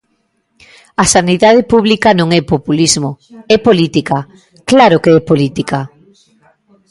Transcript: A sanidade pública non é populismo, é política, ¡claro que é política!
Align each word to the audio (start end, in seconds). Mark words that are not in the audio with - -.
A 1.03 1.05
sanidade 1.15 1.61
pública 1.71 2.09
non 2.19 2.29
é 2.39 2.41
populismo, 2.53 3.09
é 3.55 3.57
política, 3.67 4.17
¡claro 4.71 4.97
que 5.03 5.09
é 5.17 5.19
política! 5.31 5.79